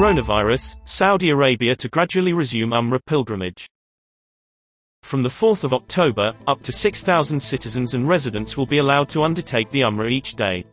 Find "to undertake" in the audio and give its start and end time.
9.10-9.70